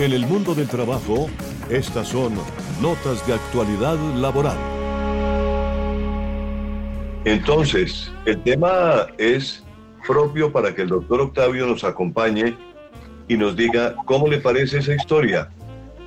En 0.00 0.12
el 0.12 0.26
mundo 0.26 0.54
del 0.54 0.66
trabajo, 0.66 1.28
estas 1.68 2.08
son 2.08 2.32
notas 2.80 3.26
de 3.26 3.34
actualidad 3.34 3.98
laboral. 4.16 4.56
Entonces, 7.26 8.10
el 8.24 8.42
tema 8.42 9.08
es 9.18 9.62
propio 10.06 10.50
para 10.50 10.74
que 10.74 10.80
el 10.82 10.88
doctor 10.88 11.20
Octavio 11.20 11.66
nos 11.66 11.84
acompañe 11.84 12.56
y 13.28 13.36
nos 13.36 13.54
diga 13.56 13.94
cómo 14.06 14.26
le 14.26 14.38
parece 14.38 14.78
esa 14.78 14.94
historia 14.94 15.50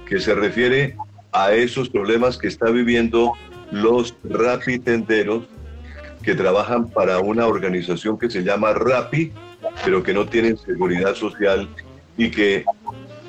que 0.07 0.19
se 0.19 0.33
refiere 0.33 0.97
a 1.31 1.53
esos 1.53 1.87
problemas 1.87 2.39
que 2.39 2.47
está 2.47 2.71
viviendo 2.71 3.33
los 3.69 4.15
rapitenderos 4.23 5.43
que 6.23 6.33
trabajan 6.33 6.89
para 6.89 7.19
una 7.19 7.45
organización 7.45 8.17
que 8.17 8.31
se 8.31 8.41
llama 8.41 8.73
RAPI, 8.73 9.31
pero 9.85 10.01
que 10.01 10.15
no 10.15 10.25
tienen 10.25 10.57
seguridad 10.57 11.13
social 11.13 11.69
y 12.17 12.31
que 12.31 12.65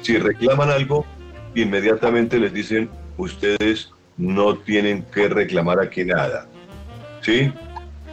si 0.04 0.18
reclaman 0.18 0.70
algo, 0.70 1.06
inmediatamente 1.54 2.38
les 2.38 2.52
dicen, 2.52 2.90
ustedes 3.16 3.90
no 4.18 4.56
tienen 4.58 5.02
que 5.04 5.28
reclamar 5.28 5.80
aquí 5.80 6.04
nada. 6.04 6.46
¿Sí? 7.22 7.50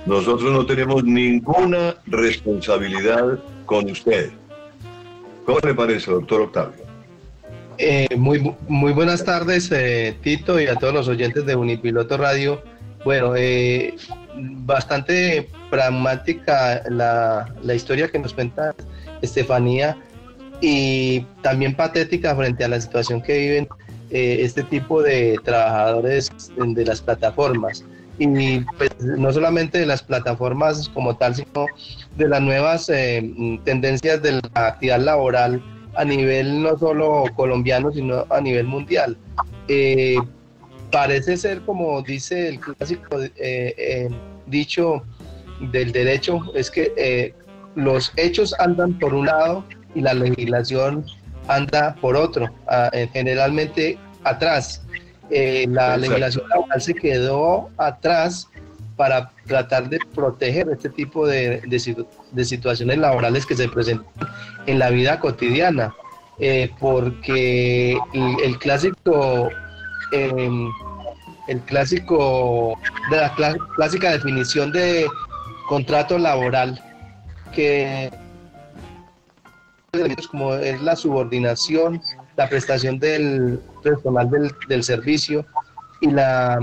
Nosotros 0.05 0.52
no 0.53 0.66
tenemos 0.66 1.03
ninguna 1.03 1.95
responsabilidad 2.07 3.39
con 3.66 3.89
usted. 3.89 4.31
¿Cómo 5.45 5.59
le 5.59 5.73
parece, 5.75 6.11
doctor 6.11 6.41
Octavio? 6.41 6.81
Eh, 7.77 8.08
muy, 8.16 8.55
muy 8.67 8.94
buenas 8.94 9.25
tardes, 9.25 9.69
eh, 9.71 10.16
Tito, 10.21 10.61
y 10.61 10.67
a 10.67 10.75
todos 10.75 10.94
los 10.94 11.08
oyentes 11.08 11.45
de 11.45 11.55
Unipiloto 11.55 12.16
Radio. 12.17 12.63
Bueno, 13.03 13.35
eh, 13.35 13.95
bastante 14.35 15.49
pragmática 15.69 16.83
la, 16.89 17.53
la, 17.61 17.73
historia 17.73 18.09
que 18.09 18.19
nos 18.19 18.33
cuenta 18.33 18.75
Estefanía 19.21 19.97
y 20.61 21.25
también 21.41 21.75
patética 21.75 22.35
frente 22.35 22.63
a 22.63 22.69
la 22.69 22.79
situación 22.79 23.21
que 23.21 23.38
viven 23.38 23.67
este 24.11 24.63
tipo 24.63 25.02
de 25.02 25.39
trabajadores 25.44 26.31
de 26.58 26.86
las 26.86 27.02
plataformas 27.02 27.86
y 28.22 28.59
pues, 28.77 28.91
no 28.99 29.31
solamente 29.31 29.80
de 29.80 29.86
las 29.86 30.03
plataformas 30.03 30.89
como 30.89 31.16
tal, 31.17 31.36
sino 31.36 31.66
de 32.17 32.27
las 32.27 32.41
nuevas 32.41 32.89
eh, 32.89 33.59
tendencias 33.63 34.21
de 34.21 34.33
la 34.33 34.41
actividad 34.53 34.99
laboral 34.99 35.61
a 35.95 36.05
nivel 36.05 36.61
no 36.61 36.77
solo 36.77 37.25
colombiano, 37.36 37.91
sino 37.91 38.25
a 38.30 38.39
nivel 38.39 38.66
mundial. 38.67 39.17
Eh, 39.67 40.17
parece 40.91 41.36
ser, 41.36 41.61
como 41.61 42.02
dice 42.02 42.49
el 42.49 42.59
clásico 42.59 43.17
eh, 43.38 44.09
dicho 44.45 45.03
del 45.71 45.91
derecho, 45.91 46.41
es 46.53 46.69
que 46.69 47.33
los 47.75 48.11
hechos 48.17 48.53
andan 48.59 48.99
por 48.99 49.14
un 49.14 49.25
lado 49.25 49.64
y 49.95 50.02
la 50.02 50.14
legislación 50.14 51.06
anda 51.47 51.95
por 52.02 52.16
otro, 52.16 52.50
generalmente 53.14 53.98
atrás. 54.23 54.81
Eh, 55.30 55.66
la 55.70 55.95
legislación 55.95 56.48
laboral 56.50 56.81
se 56.81 56.94
quedó 56.94 57.70
atrás 57.78 58.50
para 58.98 59.31
tratar 59.48 59.89
de 59.89 59.98
proteger 60.14 60.67
este 60.70 60.89
tipo 60.89 61.25
de, 61.25 61.61
de, 61.61 62.45
situaciones 62.45 62.98
laborales 62.98 63.45
que 63.45 63.56
se 63.56 63.70
presentan 63.70 64.06
en 64.67 64.78
la 64.78 64.89
vida 64.89 65.20
cotidiana, 65.20 65.94
eh, 66.39 66.70
porque 66.80 67.98
el, 68.14 68.59
clásico, 68.59 69.50
em, 70.11 70.70
el 71.48 71.61
clásico, 71.61 72.78
de 73.09 73.17
la 73.17 73.33
clásica 73.76 74.11
definición 74.11 74.72
de 74.72 75.08
contrato 75.70 76.17
laboral 76.17 76.80
que 77.55 78.11
como 80.31 80.56
es 80.56 80.81
la 80.81 80.95
subordinación, 80.95 82.02
la 82.38 82.47
prestación 82.47 82.97
del 82.97 83.59
personal 83.84 84.30
del, 84.70 84.83
servicio 84.83 85.45
y 86.00 86.09
la, 86.11 86.58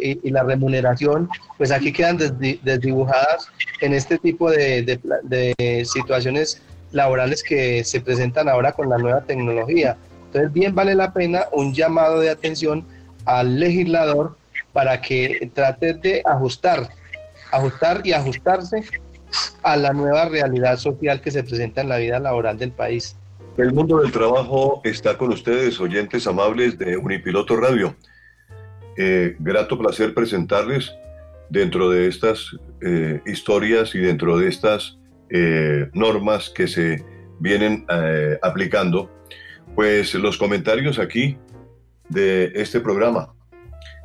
y, 0.00 0.30
la 0.30 0.44
remuneración, 0.44 1.28
pues 1.58 1.72
aquí 1.72 1.92
quedan 1.92 2.16
desdibujadas 2.16 3.48
en 3.80 3.92
este 3.92 4.18
tipo 4.18 4.52
de, 4.52 5.00
de, 5.24 5.84
situaciones 5.84 6.62
laborales 6.92 7.42
que 7.42 7.82
se 7.82 8.00
presentan 8.00 8.48
ahora 8.48 8.70
con 8.70 8.88
la 8.88 8.98
nueva 8.98 9.22
tecnología. 9.22 9.96
Entonces, 10.26 10.52
bien 10.52 10.76
vale 10.76 10.94
la 10.94 11.12
pena 11.12 11.46
un 11.50 11.74
llamado 11.74 12.20
de 12.20 12.30
atención 12.30 12.86
al 13.24 13.58
legislador 13.58 14.36
para 14.72 15.00
que 15.00 15.50
trate 15.54 15.94
de 15.94 16.22
ajustar, 16.24 16.88
ajustar 17.50 18.06
y 18.06 18.12
ajustarse 18.12 18.84
a 19.62 19.76
la 19.76 19.92
nueva 19.92 20.28
realidad 20.28 20.76
social 20.76 21.20
que 21.20 21.30
se 21.30 21.42
presenta 21.42 21.80
en 21.80 21.88
la 21.88 21.98
vida 21.98 22.18
laboral 22.18 22.58
del 22.58 22.72
país. 22.72 23.16
El 23.56 23.72
mundo 23.72 24.00
del 24.00 24.10
trabajo 24.10 24.80
está 24.84 25.16
con 25.16 25.32
ustedes, 25.32 25.80
oyentes 25.80 26.26
amables 26.26 26.76
de 26.76 26.96
Unipiloto 26.96 27.56
Radio. 27.56 27.94
Eh, 28.96 29.36
grato 29.38 29.78
placer 29.78 30.12
presentarles 30.12 30.92
dentro 31.50 31.90
de 31.90 32.08
estas 32.08 32.56
eh, 32.80 33.20
historias 33.26 33.94
y 33.94 33.98
dentro 33.98 34.38
de 34.38 34.48
estas 34.48 34.98
eh, 35.30 35.88
normas 35.94 36.50
que 36.50 36.66
se 36.66 37.04
vienen 37.38 37.84
aplicando, 38.42 39.10
pues 39.74 40.14
los 40.14 40.38
comentarios 40.38 40.98
aquí 40.98 41.36
de 42.08 42.52
este 42.54 42.80
programa, 42.80 43.34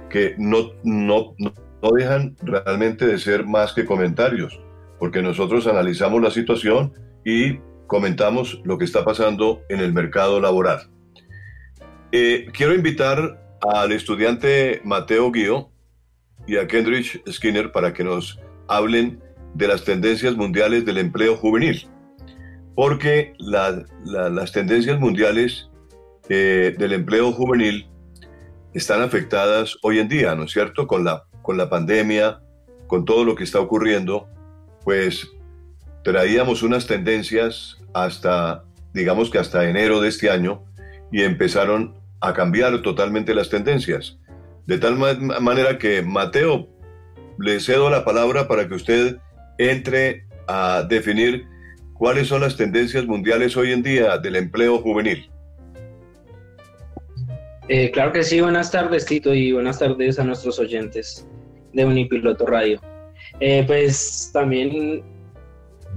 que 0.09 0.35
no, 0.37 0.71
no, 0.83 1.35
no 1.37 1.91
dejan 1.91 2.35
realmente 2.41 3.05
de 3.05 3.17
ser 3.17 3.45
más 3.45 3.73
que 3.73 3.85
comentarios, 3.85 4.59
porque 4.99 5.21
nosotros 5.21 5.65
analizamos 5.67 6.21
la 6.21 6.31
situación 6.31 6.93
y 7.25 7.59
comentamos 7.87 8.61
lo 8.63 8.77
que 8.77 8.85
está 8.85 9.03
pasando 9.03 9.61
en 9.69 9.79
el 9.79 9.93
mercado 9.93 10.39
laboral. 10.39 10.89
Eh, 12.11 12.47
quiero 12.53 12.75
invitar 12.75 13.39
al 13.61 13.91
estudiante 13.91 14.81
Mateo 14.83 15.31
Guío 15.31 15.71
y 16.47 16.57
a 16.57 16.67
Kendrick 16.67 17.27
Skinner 17.29 17.71
para 17.71 17.93
que 17.93 18.03
nos 18.03 18.39
hablen 18.67 19.21
de 19.53 19.67
las 19.67 19.83
tendencias 19.83 20.35
mundiales 20.35 20.85
del 20.85 20.97
empleo 20.97 21.35
juvenil, 21.35 21.87
porque 22.75 23.33
las 23.39 24.51
tendencias 24.51 24.99
mundiales 24.99 25.69
eh, 26.29 26.75
del 26.77 26.93
empleo 26.93 27.31
juvenil 27.31 27.87
están 28.73 29.01
afectadas 29.01 29.77
hoy 29.81 29.99
en 29.99 30.07
día, 30.07 30.35
¿no 30.35 30.43
es 30.43 30.51
cierto? 30.51 30.87
Con 30.87 31.03
la, 31.03 31.23
con 31.41 31.57
la 31.57 31.69
pandemia, 31.69 32.39
con 32.87 33.05
todo 33.05 33.25
lo 33.25 33.35
que 33.35 33.43
está 33.43 33.59
ocurriendo, 33.59 34.27
pues 34.83 35.27
traíamos 36.03 36.63
unas 36.63 36.87
tendencias 36.87 37.77
hasta, 37.93 38.63
digamos 38.93 39.29
que 39.29 39.39
hasta 39.39 39.69
enero 39.69 40.01
de 40.01 40.09
este 40.09 40.29
año, 40.29 40.63
y 41.11 41.23
empezaron 41.23 41.95
a 42.21 42.33
cambiar 42.33 42.81
totalmente 42.81 43.33
las 43.33 43.49
tendencias. 43.49 44.17
De 44.65 44.77
tal 44.77 44.97
manera 44.97 45.77
que, 45.77 46.01
Mateo, 46.01 46.69
le 47.39 47.59
cedo 47.59 47.89
la 47.89 48.05
palabra 48.05 48.47
para 48.47 48.67
que 48.67 48.75
usted 48.75 49.17
entre 49.57 50.25
a 50.47 50.85
definir 50.87 51.45
cuáles 51.93 52.27
son 52.27 52.41
las 52.41 52.55
tendencias 52.55 53.05
mundiales 53.05 53.55
hoy 53.57 53.71
en 53.71 53.83
día 53.83 54.17
del 54.17 54.35
empleo 54.35 54.79
juvenil. 54.79 55.29
Eh, 57.67 57.91
claro 57.91 58.11
que 58.11 58.23
sí, 58.23 58.41
buenas 58.41 58.71
tardes 58.71 59.05
Tito 59.05 59.33
y 59.33 59.51
buenas 59.51 59.77
tardes 59.77 60.17
a 60.17 60.23
nuestros 60.23 60.57
oyentes 60.59 61.27
de 61.73 61.85
Unipiloto 61.85 62.47
Radio. 62.47 62.81
Eh, 63.39 63.63
pues 63.65 64.31
también 64.33 65.03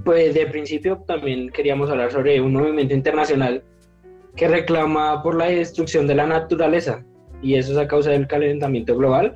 pues 0.03 0.33
de 0.33 0.45
principio 0.47 0.97
también 1.07 1.49
queríamos 1.49 1.89
hablar 1.89 2.11
sobre 2.11 2.39
un 2.41 2.53
movimiento 2.53 2.93
internacional 2.93 3.63
que 4.35 4.47
reclama 4.47 5.21
por 5.23 5.35
la 5.35 5.45
destrucción 5.45 6.07
de 6.07 6.15
la 6.15 6.25
naturaleza 6.25 7.03
y 7.41 7.55
eso 7.55 7.73
es 7.73 7.77
a 7.77 7.87
causa 7.87 8.11
del 8.11 8.27
calentamiento 8.27 8.95
global, 8.95 9.35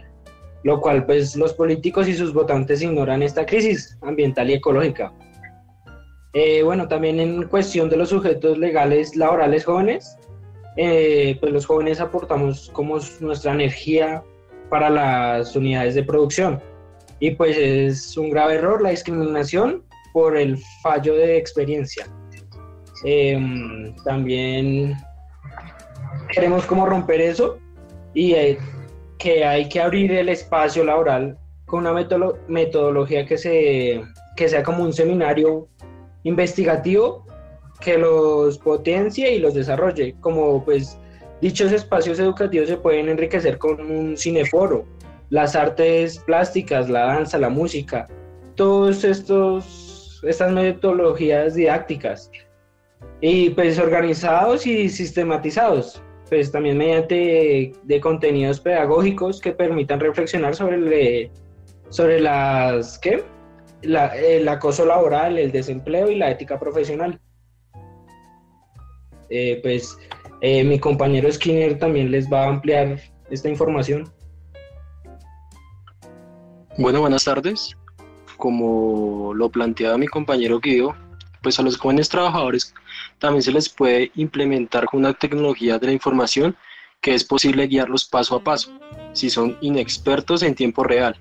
lo 0.63 0.81
cual 0.81 1.05
pues 1.05 1.35
los 1.35 1.53
políticos 1.53 2.07
y 2.07 2.13
sus 2.13 2.33
votantes 2.33 2.81
ignoran 2.81 3.21
esta 3.21 3.45
crisis 3.45 3.97
ambiental 4.01 4.49
y 4.49 4.53
ecológica. 4.53 5.13
Eh, 6.33 6.63
bueno, 6.63 6.87
también 6.87 7.19
en 7.19 7.43
cuestión 7.47 7.89
de 7.89 7.97
los 7.97 8.09
sujetos 8.09 8.57
legales 8.57 9.15
laborales 9.15 9.65
jóvenes, 9.65 10.17
eh, 10.77 11.37
pues 11.39 11.51
los 11.51 11.65
jóvenes 11.65 11.99
aportamos 11.99 12.69
como 12.73 12.97
nuestra 13.19 13.53
energía 13.53 14.23
para 14.69 14.89
las 14.89 15.55
unidades 15.55 15.95
de 15.95 16.03
producción 16.03 16.61
y 17.19 17.31
pues 17.31 17.57
es 17.57 18.17
un 18.17 18.29
grave 18.29 18.55
error 18.55 18.81
la 18.81 18.89
discriminación 18.89 19.83
por 20.13 20.37
el 20.37 20.57
fallo 20.81 21.15
de 21.15 21.37
experiencia. 21.37 22.07
Em, 23.03 23.95
también 24.03 24.95
queremos 26.29 26.65
como 26.65 26.85
romper 26.85 27.21
eso 27.21 27.59
y 28.13 28.33
eh, 28.33 28.57
que 29.17 29.45
hay 29.45 29.69
que 29.69 29.79
abrir 29.79 30.11
el 30.11 30.29
espacio 30.29 30.83
laboral 30.83 31.37
con 31.65 31.85
una 31.85 31.93
metodología 32.47 33.25
que, 33.25 33.37
se, 33.37 34.01
que 34.35 34.47
sea 34.49 34.63
como 34.63 34.83
un 34.83 34.93
seminario 34.93 35.67
investigativo 36.23 37.25
que 37.79 37.97
los 37.97 38.57
potencie 38.57 39.35
y 39.35 39.39
los 39.39 39.53
desarrolle. 39.53 40.15
Como 40.21 40.63
pues 40.63 40.97
dichos 41.41 41.71
espacios 41.71 42.19
educativos 42.19 42.69
se 42.69 42.77
pueden 42.77 43.09
enriquecer 43.09 43.57
con 43.57 43.79
un 43.79 44.17
cineforo, 44.17 44.85
las 45.29 45.55
artes 45.55 46.19
plásticas, 46.19 46.89
la 46.89 47.05
danza, 47.05 47.37
la 47.37 47.49
música, 47.49 48.07
todos 48.55 49.03
estos 49.03 49.87
estas 50.23 50.51
metodologías 50.51 51.55
didácticas 51.55 52.31
y 53.21 53.51
pues 53.51 53.79
organizados 53.79 54.65
y 54.65 54.89
sistematizados, 54.89 56.01
pues 56.29 56.51
también 56.51 56.77
mediante 56.77 57.73
de, 57.83 58.01
contenidos 58.01 58.59
pedagógicos 58.59 59.39
que 59.39 59.51
permitan 59.51 59.99
reflexionar 59.99 60.55
sobre, 60.55 61.31
sobre 61.89 62.19
las, 62.19 62.97
¿qué? 62.99 63.23
el 63.81 64.47
acoso 64.47 64.85
laboral, 64.85 65.37
el 65.37 65.51
desempleo 65.51 66.09
y 66.09 66.15
la 66.15 66.31
ética 66.31 66.59
profesional. 66.59 67.19
Eh, 69.29 69.59
pues 69.61 69.97
eh, 70.41 70.63
mi 70.63 70.79
compañero 70.79 71.31
Skinner 71.31 71.77
también 71.77 72.11
les 72.11 72.31
va 72.31 72.45
a 72.45 72.49
ampliar 72.49 72.99
esta 73.29 73.49
información. 73.49 74.11
Bueno, 76.77 77.01
buenas 77.01 77.23
tardes. 77.23 77.75
Como 78.37 79.33
lo 79.33 79.49
planteaba 79.49 79.97
mi 79.97 80.05
compañero 80.05 80.59
Guido, 80.59 80.95
pues 81.41 81.59
a 81.59 81.63
los 81.63 81.75
jóvenes 81.75 82.07
trabajadores 82.07 82.71
también 83.17 83.41
se 83.41 83.51
les 83.51 83.67
puede 83.67 84.11
implementar 84.13 84.85
una 84.93 85.15
tecnología 85.15 85.79
de 85.79 85.87
la 85.87 85.93
información 85.93 86.55
que 87.01 87.15
es 87.15 87.23
posible 87.23 87.65
guiarlos 87.65 88.05
paso 88.05 88.35
a 88.35 88.43
paso, 88.43 88.71
si 89.13 89.31
son 89.31 89.57
inexpertos 89.61 90.43
en 90.43 90.53
tiempo 90.53 90.83
real. 90.83 91.15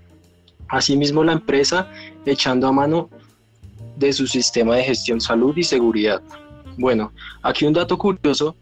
Asimismo, 0.68 1.24
la 1.24 1.32
empresa 1.32 1.90
echando 2.26 2.68
a 2.68 2.72
mano 2.72 3.08
de 3.96 4.12
su 4.12 4.26
sistema 4.26 4.76
de 4.76 4.84
gestión 4.84 5.22
salud 5.22 5.56
y 5.56 5.62
seguridad. 5.62 6.20
Bueno, 6.76 7.14
aquí 7.42 7.64
un 7.64 7.72
dato 7.72 7.96
curioso, 7.96 8.56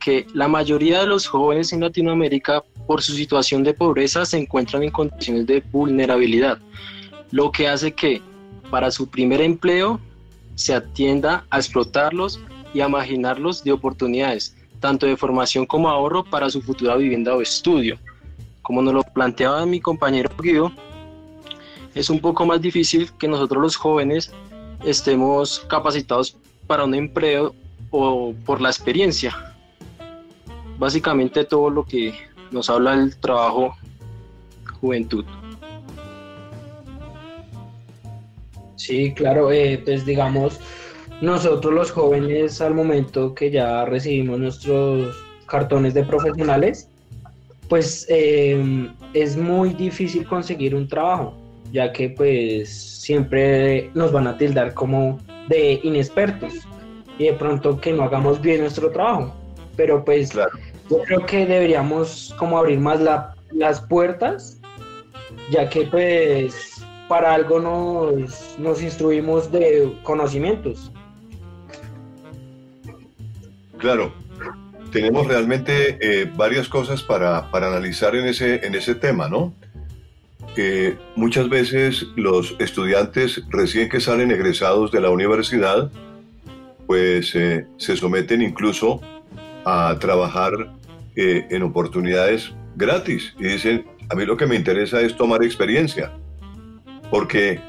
que 0.00 0.26
la 0.32 0.48
mayoría 0.48 1.00
de 1.00 1.08
los 1.08 1.26
jóvenes 1.26 1.74
en 1.74 1.80
Latinoamérica 1.80 2.64
por 2.88 3.02
su 3.02 3.12
situación 3.12 3.62
de 3.64 3.74
pobreza 3.74 4.24
se 4.24 4.38
encuentran 4.38 4.82
en 4.82 4.90
condiciones 4.90 5.46
de 5.46 5.60
vulnerabilidad, 5.60 6.58
lo 7.30 7.52
que 7.52 7.68
hace 7.68 7.92
que 7.92 8.22
para 8.70 8.90
su 8.90 9.08
primer 9.10 9.42
empleo 9.42 10.00
se 10.54 10.74
atienda 10.74 11.44
a 11.50 11.58
explotarlos 11.58 12.40
y 12.72 12.80
a 12.80 12.88
marginarlos 12.88 13.62
de 13.62 13.72
oportunidades, 13.72 14.56
tanto 14.80 15.04
de 15.04 15.18
formación 15.18 15.66
como 15.66 15.90
ahorro 15.90 16.24
para 16.24 16.48
su 16.48 16.62
futura 16.62 16.96
vivienda 16.96 17.34
o 17.36 17.42
estudio. 17.42 17.98
Como 18.62 18.80
nos 18.80 18.94
lo 18.94 19.02
planteaba 19.02 19.66
mi 19.66 19.80
compañero 19.80 20.30
Guido, 20.42 20.72
es 21.94 22.08
un 22.08 22.20
poco 22.20 22.46
más 22.46 22.62
difícil 22.62 23.10
que 23.18 23.28
nosotros 23.28 23.62
los 23.62 23.76
jóvenes 23.76 24.32
estemos 24.82 25.60
capacitados 25.68 26.38
para 26.66 26.84
un 26.84 26.94
empleo 26.94 27.54
o 27.90 28.32
por 28.46 28.62
la 28.62 28.70
experiencia. 28.70 29.54
Básicamente 30.78 31.44
todo 31.44 31.68
lo 31.68 31.84
que 31.84 32.14
nos 32.50 32.70
habla 32.70 32.94
el 32.94 33.16
trabajo 33.16 33.76
juventud. 34.80 35.24
Sí, 38.76 39.12
claro, 39.12 39.50
eh, 39.50 39.82
pues 39.84 40.06
digamos, 40.06 40.60
nosotros 41.20 41.74
los 41.74 41.90
jóvenes 41.90 42.60
al 42.60 42.74
momento 42.74 43.34
que 43.34 43.50
ya 43.50 43.84
recibimos 43.84 44.38
nuestros 44.38 45.16
cartones 45.46 45.94
de 45.94 46.04
profesionales, 46.04 46.88
pues 47.68 48.06
eh, 48.08 48.88
es 49.14 49.36
muy 49.36 49.74
difícil 49.74 50.26
conseguir 50.26 50.74
un 50.74 50.88
trabajo, 50.88 51.34
ya 51.72 51.92
que 51.92 52.10
pues 52.10 52.70
siempre 52.70 53.90
nos 53.94 54.12
van 54.12 54.28
a 54.28 54.38
tildar 54.38 54.74
como 54.74 55.18
de 55.48 55.80
inexpertos 55.82 56.54
y 57.18 57.24
de 57.24 57.32
pronto 57.32 57.80
que 57.80 57.92
no 57.92 58.04
hagamos 58.04 58.40
bien 58.40 58.60
nuestro 58.60 58.90
trabajo. 58.90 59.34
Pero 59.76 60.04
pues 60.04 60.30
yo 60.90 61.02
creo 61.04 61.26
que 61.26 61.46
deberíamos 61.46 62.34
como 62.38 62.58
abrir 62.58 62.78
más 62.78 63.00
las 63.52 63.80
puertas, 63.82 64.60
ya 65.50 65.68
que 65.68 65.82
pues 65.86 66.82
para 67.08 67.34
algo 67.34 67.58
nos, 67.60 68.58
nos 68.58 68.82
instruimos 68.82 69.50
de 69.50 69.92
conocimientos. 70.02 70.92
Claro, 73.78 74.12
tenemos 74.92 75.26
realmente 75.26 75.98
eh, 76.00 76.30
varias 76.36 76.68
cosas 76.68 77.02
para, 77.02 77.50
para, 77.50 77.68
analizar 77.68 78.14
en 78.16 78.26
ese, 78.26 78.66
en 78.66 78.74
ese 78.74 78.94
tema, 78.94 79.28
¿no? 79.28 79.54
muchas 81.14 81.48
veces 81.48 82.06
los 82.16 82.56
estudiantes 82.58 83.44
recién 83.48 83.88
que 83.88 84.00
salen 84.00 84.32
egresados 84.32 84.90
de 84.90 85.00
la 85.00 85.10
universidad, 85.10 85.90
pues 86.86 87.34
eh, 87.36 87.66
se 87.76 87.96
someten 87.96 88.42
incluso 88.42 89.00
a 89.64 89.96
trabajar 90.00 90.50
en 91.20 91.62
oportunidades 91.64 92.52
gratis 92.76 93.34
y 93.40 93.44
dicen, 93.44 93.84
a 94.08 94.14
mí 94.14 94.24
lo 94.24 94.36
que 94.36 94.46
me 94.46 94.54
interesa 94.54 95.00
es 95.00 95.16
tomar 95.16 95.42
experiencia, 95.42 96.12
porque 97.10 97.60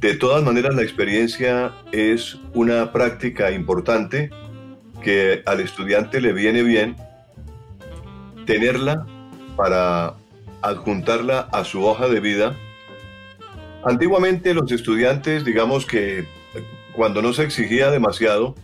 de 0.00 0.14
todas 0.14 0.42
maneras 0.42 0.74
la 0.74 0.82
experiencia 0.82 1.72
es 1.92 2.38
una 2.54 2.92
práctica 2.92 3.50
importante 3.50 4.30
que 5.02 5.42
al 5.44 5.60
estudiante 5.60 6.20
le 6.20 6.32
viene 6.32 6.62
bien 6.62 6.96
tenerla 8.46 9.06
para 9.56 10.14
adjuntarla 10.62 11.40
a 11.52 11.64
su 11.64 11.84
hoja 11.84 12.08
de 12.08 12.20
vida. 12.20 12.56
Antiguamente 13.84 14.54
los 14.54 14.72
estudiantes, 14.72 15.44
digamos 15.44 15.84
que 15.84 16.26
cuando 16.94 17.20
no 17.20 17.34
se 17.34 17.44
exigía 17.44 17.90
demasiado, 17.90 18.54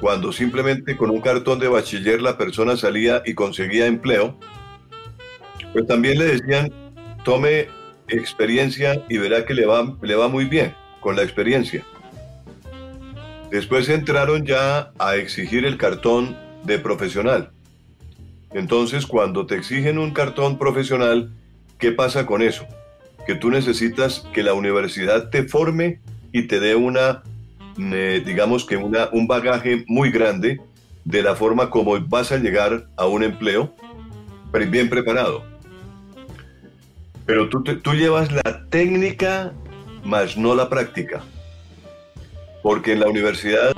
cuando 0.00 0.32
simplemente 0.32 0.96
con 0.96 1.10
un 1.10 1.20
cartón 1.20 1.58
de 1.58 1.68
bachiller 1.68 2.22
la 2.22 2.38
persona 2.38 2.76
salía 2.76 3.22
y 3.24 3.34
conseguía 3.34 3.86
empleo, 3.86 4.36
pues 5.72 5.86
también 5.86 6.18
le 6.18 6.26
decían, 6.26 6.72
tome 7.24 7.68
experiencia 8.08 9.04
y 9.08 9.18
verá 9.18 9.44
que 9.44 9.54
le 9.54 9.66
va, 9.66 10.28
muy 10.28 10.44
bien 10.44 10.74
con 11.00 11.16
la 11.16 11.22
experiencia. 11.22 11.84
Después 13.50 13.88
entraron 13.88 14.44
ya 14.44 14.92
a 14.98 15.16
exigir 15.16 15.64
el 15.64 15.76
cartón 15.76 16.36
de 16.64 16.78
profesional. 16.78 17.50
Entonces, 18.52 19.06
cuando 19.06 19.46
te 19.46 19.56
exigen 19.56 19.98
un 19.98 20.12
cartón 20.12 20.58
profesional, 20.58 21.30
¿qué 21.78 21.92
pasa 21.92 22.26
con 22.26 22.42
eso? 22.42 22.66
Que 23.26 23.34
tú 23.34 23.50
necesitas 23.50 24.26
que 24.32 24.42
la 24.42 24.54
universidad 24.54 25.30
te 25.30 25.44
forme 25.44 26.00
y 26.32 26.42
te 26.42 26.60
dé 26.60 26.74
una, 26.74 27.22
digamos 27.78 28.64
que 28.64 28.76
una, 28.76 29.08
un 29.12 29.26
bagaje 29.26 29.84
muy 29.86 30.10
grande 30.10 30.60
de 31.04 31.22
la 31.22 31.34
forma 31.34 31.70
como 31.70 31.98
vas 32.00 32.32
a 32.32 32.36
llegar 32.36 32.88
a 32.96 33.06
un 33.06 33.22
empleo 33.22 33.72
bien 34.70 34.88
preparado. 34.88 35.44
Pero 37.26 37.48
tú, 37.48 37.62
tú 37.62 37.92
llevas 37.92 38.32
la 38.32 38.66
técnica, 38.70 39.52
más 40.04 40.36
no 40.36 40.54
la 40.54 40.68
práctica. 40.68 41.22
Porque 42.62 42.92
en 42.92 43.00
la 43.00 43.08
universidad, 43.08 43.74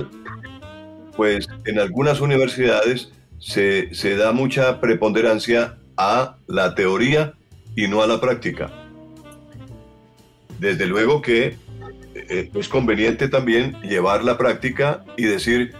pues 1.15 1.47
en 1.65 1.79
algunas 1.79 2.21
universidades 2.21 3.11
se, 3.39 4.15
da 4.15 4.31
mucha 4.31 4.79
preponderancia 4.79 5.77
a 5.97 6.37
la 6.47 6.75
teoría 6.75 7.33
y 7.75 7.87
no 7.87 8.01
a 8.01 8.07
la 8.07 8.21
práctica. 8.21 8.71
Desde 10.59 10.85
luego 10.85 11.21
que 11.21 11.57
eh, 12.31 12.49
es 12.53 12.69
conveniente 12.69 13.27
también 13.27 13.75
llevar 13.81 14.23
la 14.23 14.37
práctica 14.37 15.03
y 15.17 15.25
decir, 15.25 15.73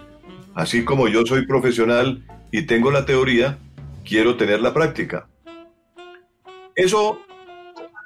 así 0.53 0.84
como 0.84 1.08
yo 1.08 1.25
soy 1.25 1.48
profesional 1.48 2.25
y 2.51 2.63
tengo 2.63 2.91
la 2.91 3.05
teoría, 3.05 3.58
quiero 4.03 4.36
tener 4.36 4.60
la 4.60 4.74
práctica. 4.74 5.29
Eso, 6.75 7.22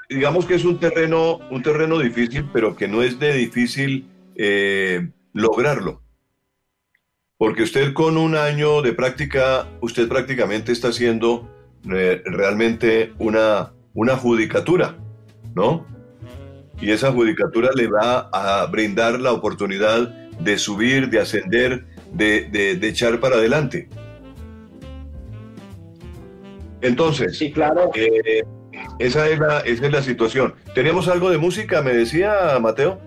digamos 0.10 0.46
que 0.46 0.54
es 0.54 0.64
un 0.64 0.80
terreno, 0.80 1.40
un 1.50 1.64
terreno 1.64 1.98
difícil, 1.98 2.48
pero 2.54 2.76
que 2.76 2.88
no 2.88 3.02
es 3.02 3.18
de 3.18 3.34
difícil 3.34 4.06
eh, 4.36 5.10
lograrlo. 5.34 6.04
Porque 7.38 7.64
usted 7.64 7.94
con 7.94 8.16
un 8.16 8.36
año 8.36 8.84
de 8.84 8.94
práctica, 8.94 9.68
usted 9.82 10.08
prácticamente 10.08 10.72
está 10.72 10.90
haciendo 10.90 11.50
eh, 11.92 12.22
realmente 12.26 13.12
una, 13.18 13.74
una 13.96 14.16
judicatura, 14.16 14.98
¿no? 15.56 15.95
Y 16.86 16.92
esa 16.92 17.12
judicatura 17.12 17.72
le 17.76 17.88
va 17.88 18.30
a 18.32 18.68
brindar 18.68 19.20
la 19.20 19.32
oportunidad 19.32 20.08
de 20.40 20.56
subir, 20.60 21.10
de 21.10 21.20
ascender, 21.20 21.84
de, 22.14 22.78
echar 22.84 23.20
para 23.20 23.38
adelante. 23.38 23.90
Entonces, 26.82 27.40
sí, 27.40 27.52
claro. 27.52 27.90
Eh, 27.96 28.44
esa, 29.00 29.28
es 29.28 29.40
la, 29.40 29.62
esa 29.62 29.88
es 29.88 29.92
la 29.92 30.04
situación. 30.04 30.54
¿Tenemos 30.76 31.08
algo 31.08 31.32
de 31.32 31.40
música, 31.40 31.82
me 31.82 31.92
decía 31.92 32.60
Mateo? 32.62 33.00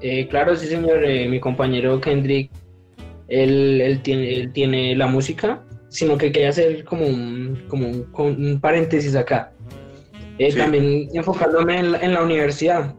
Eh, 0.00 0.28
claro, 0.28 0.56
sí, 0.56 0.66
señor. 0.66 1.04
Eh, 1.04 1.28
mi 1.28 1.40
compañero 1.40 2.00
Kendrick, 2.00 2.50
él, 3.28 4.00
tiene, 4.02 4.96
la 4.96 5.08
música, 5.08 5.62
sino 5.90 6.16
que 6.16 6.32
quería 6.32 6.48
hacer 6.48 6.84
como 6.84 7.06
un, 7.06 7.66
como 7.68 7.90
un, 7.90 8.60
paréntesis 8.62 9.14
acá. 9.14 9.52
Eh, 10.40 10.54
también 10.54 11.08
enfocándome 11.12 11.78
en 11.78 12.14
la, 12.14 12.22
universidad. 12.22 12.94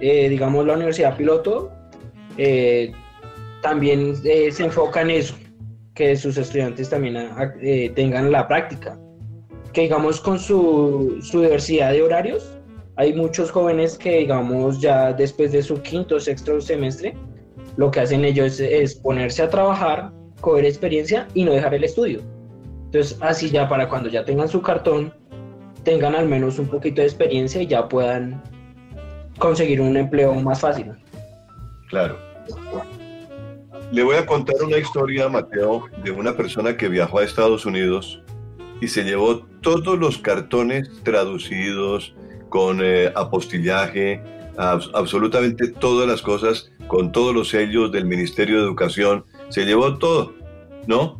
digamos, 0.00 0.66
la 0.66 0.74
universidad 0.74 1.16
piloto 1.16 1.70
también 3.62 4.16
se 4.16 4.64
enfoca 4.64 5.02
en 5.02 5.10
eso, 5.10 5.34
que 5.94 6.16
sus 6.16 6.36
estudiantes 6.38 6.88
también 6.88 7.28
tengan 7.94 8.32
la 8.32 8.48
práctica. 8.48 8.98
Que 9.72 9.82
digamos, 9.82 10.20
con 10.20 10.38
su, 10.38 11.18
su 11.20 11.42
diversidad 11.42 11.92
de 11.92 12.02
horarios, 12.02 12.58
hay 12.98 13.12
muchos 13.12 13.52
jóvenes 13.52 13.96
que, 13.96 14.18
digamos, 14.18 14.80
ya 14.80 15.12
después 15.12 15.52
de 15.52 15.62
su 15.62 15.80
quinto 15.82 16.16
o 16.16 16.20
sexto 16.20 16.60
semestre, 16.60 17.14
lo 17.76 17.92
que 17.92 18.00
hacen 18.00 18.24
ellos 18.24 18.58
es, 18.58 18.96
ponerse 18.96 19.40
a 19.40 19.48
trabajar, 19.48 20.10
coger 20.40 20.64
experiencia 20.64 21.28
y 21.32 21.44
no 21.44 21.52
dejar 21.52 21.74
el 21.74 21.84
estudio. 21.84 22.22
Entonces, 22.86 23.16
así 23.20 23.50
ya 23.50 23.68
para 23.68 23.88
cuando 23.88 24.08
ya 24.08 24.24
tengan 24.24 24.48
su 24.48 24.60
cartón, 24.60 25.14
tengan 25.88 26.14
al 26.14 26.28
menos 26.28 26.58
un 26.58 26.66
poquito 26.66 27.00
de 27.00 27.06
experiencia 27.06 27.62
y 27.62 27.66
ya 27.66 27.88
puedan 27.88 28.42
conseguir 29.38 29.80
un 29.80 29.96
empleo 29.96 30.34
más 30.34 30.60
fácil. 30.60 30.92
Claro. 31.88 32.18
Le 33.90 34.02
voy 34.02 34.16
a 34.16 34.26
contar 34.26 34.56
una 34.62 34.76
historia, 34.76 35.30
Mateo, 35.30 35.86
de 36.04 36.10
una 36.10 36.36
persona 36.36 36.76
que 36.76 36.90
viajó 36.90 37.20
a 37.20 37.24
Estados 37.24 37.64
Unidos 37.64 38.22
y 38.82 38.88
se 38.88 39.02
llevó 39.02 39.46
todos 39.62 39.98
los 39.98 40.18
cartones 40.18 40.90
traducidos 41.04 42.14
con 42.50 42.80
eh, 42.82 43.10
apostillaje, 43.16 44.22
absolutamente 44.58 45.68
todas 45.68 46.06
las 46.06 46.20
cosas, 46.20 46.70
con 46.86 47.12
todos 47.12 47.34
los 47.34 47.48
sellos 47.48 47.90
del 47.92 48.04
Ministerio 48.04 48.58
de 48.58 48.64
Educación, 48.64 49.24
se 49.48 49.64
llevó 49.64 49.96
todo, 49.96 50.34
¿no? 50.86 51.17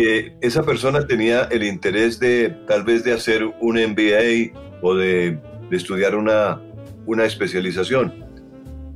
Eh, 0.00 0.36
esa 0.42 0.62
persona 0.62 1.08
tenía 1.08 1.48
el 1.50 1.64
interés 1.64 2.20
de 2.20 2.50
tal 2.68 2.84
vez 2.84 3.02
de 3.02 3.12
hacer 3.12 3.44
un 3.44 3.74
MBA 3.74 4.56
o 4.80 4.94
de, 4.94 5.40
estudiar 5.72 6.14
una, 6.14 6.62
una 7.04 7.24
especialización 7.24 8.14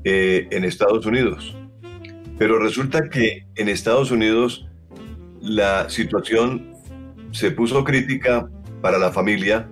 eh, 0.05 0.47
en 0.53 0.65
Estados 0.65 1.05
Unidos. 1.05 1.57
Pero 2.39 2.61
resulta 2.61 3.09
que 3.09 3.47
en 3.57 3.69
Estados 3.69 4.13
Unidos 4.13 4.69
la 5.41 5.91
situación 5.91 6.73
se 7.33 7.51
puso 7.51 7.83
crítica 7.83 8.49
para 8.81 8.97
la 8.97 9.11
familia 9.11 9.69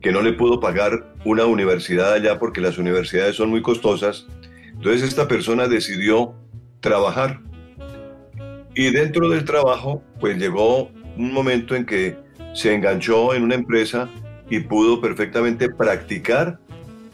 que 0.00 0.12
no 0.12 0.22
le 0.22 0.34
pudo 0.34 0.60
pagar 0.60 1.14
una 1.24 1.46
universidad 1.46 2.12
allá 2.12 2.38
porque 2.38 2.60
las 2.60 2.78
universidades 2.78 3.34
son 3.34 3.50
muy 3.50 3.60
costosas. 3.60 4.28
Entonces 4.72 5.02
esta 5.02 5.26
persona 5.26 5.66
decidió 5.66 6.36
trabajar. 6.78 7.40
Y 8.78 8.90
dentro 8.90 9.28
del 9.28 9.44
trabajo, 9.44 10.04
pues 10.20 10.38
llegó 10.38 10.92
un 11.16 11.32
momento 11.32 11.74
en 11.74 11.84
que 11.84 12.16
se 12.54 12.72
enganchó 12.72 13.34
en 13.34 13.42
una 13.42 13.56
empresa 13.56 14.08
y 14.48 14.60
pudo 14.60 15.00
perfectamente 15.00 15.68
practicar 15.68 16.60